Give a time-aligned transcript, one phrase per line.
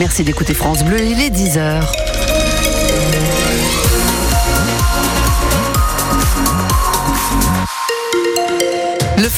[0.00, 2.07] Merci d'écouter France Bleu, il est 10h.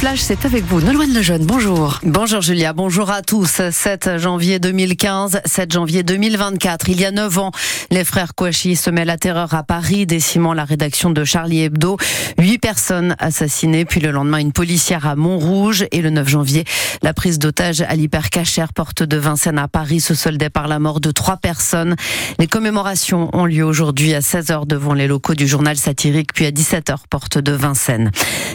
[0.00, 0.80] Flash, c'est avec vous.
[0.80, 1.98] Nolwenn Lejeune, bonjour.
[2.04, 3.60] Bonjour Julia, bonjour à tous.
[3.70, 6.88] 7 janvier 2015, 7 janvier 2024.
[6.88, 7.50] Il y a 9 ans,
[7.90, 11.98] les frères Kouachi semaient la terreur à Paris, décimant la rédaction de Charlie Hebdo.
[12.38, 15.84] Huit personnes assassinées, puis le lendemain, une policière à Montrouge.
[15.92, 16.64] Et le 9 janvier,
[17.02, 21.00] la prise d'otage à l'hypercachère porte de Vincennes à Paris se soldait par la mort
[21.00, 21.94] de trois personnes.
[22.38, 26.52] Les commémorations ont lieu aujourd'hui à 16h devant les locaux du journal satirique, puis à
[26.52, 28.10] 17h, porte de Vincennes.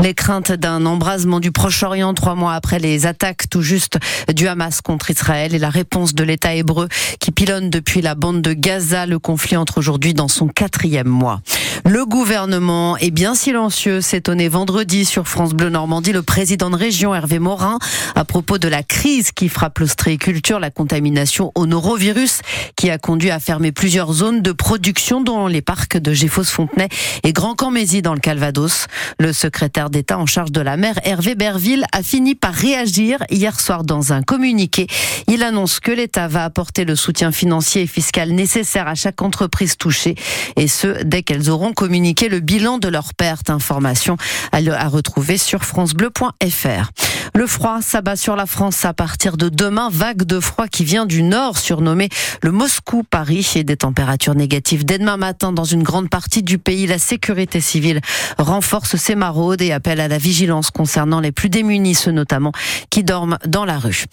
[0.00, 3.98] Les craintes d'un embrasement du Proche-Orient trois mois après les attaques tout juste
[4.34, 6.88] du Hamas contre Israël et la réponse de l'État hébreu
[7.20, 9.04] qui pilonne depuis la bande de Gaza.
[9.04, 11.42] Le conflit entre aujourd'hui dans son quatrième mois.
[11.84, 17.14] Le gouvernement est bien silencieux, s'étonnait vendredi sur France Bleu Normandie le président de région
[17.14, 17.78] Hervé Morin
[18.14, 22.40] à propos de la crise qui frappe l'ostréiculture, la contamination au norovirus
[22.76, 26.88] qui a conduit à fermer plusieurs zones de production dont les parcs de Géfos-Fontenay
[27.22, 28.86] et Grand Camézy dans le Calvados.
[29.18, 33.58] Le secrétaire d'État en charge de la mer Hervé Berville a fini par réagir hier
[33.58, 34.86] soir dans un communiqué.
[35.26, 39.76] Il annonce que l'État va apporter le soutien financier et fiscal nécessaire à chaque entreprise
[39.76, 40.16] touchée
[40.56, 43.50] et ce, dès qu'elles auront communiqué le bilan de leur perte.
[43.50, 44.16] Information
[44.52, 46.90] à retrouver sur francebleu.fr.
[47.34, 49.88] Le froid s'abat sur la France à partir de demain.
[49.92, 52.08] Vague de froid qui vient du nord, surnommé
[52.42, 56.86] le Moscou-Paris et des températures négatives dès demain matin dans une grande partie du pays.
[56.86, 58.00] La sécurité civile
[58.38, 62.52] renforce ses maraudes et appelle à la vigilance concernant les plus démunis, ceux notamment
[62.90, 64.04] qui dorment dans la rue.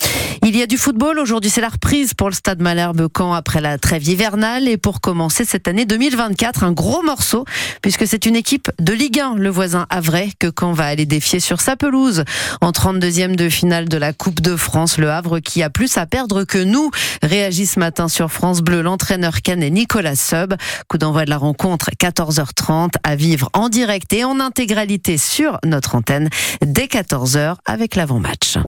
[0.44, 1.20] Il y a du football.
[1.20, 4.68] Aujourd'hui, c'est la reprise pour le stade Malherbe Caen après la trêve hivernale.
[4.68, 7.46] Et pour commencer cette année 2024, un gros morceau,
[7.82, 11.40] puisque c'est une équipe de Ligue 1, le voisin Havre, que Caen va aller défier
[11.40, 12.24] sur sa pelouse
[12.62, 14.98] en 32 de finale de la Coupe de France.
[14.98, 16.90] Le Havre qui a plus à perdre que nous
[17.22, 20.56] réagit ce matin sur France Bleu l'entraîneur canet Nicolas Sub.
[20.88, 25.94] Coup d'envoi de la rencontre 14h30 à vivre en direct et en intégralité sur notre
[25.94, 26.30] antenne
[26.66, 28.58] dès 14h avec l'avant-match.